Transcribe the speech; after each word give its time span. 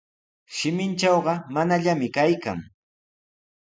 "Shimintrawqa 0.55 1.33
""manallami"" 1.53 2.07
kaykan." 2.15 2.59